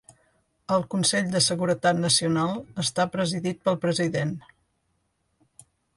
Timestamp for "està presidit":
2.85-3.61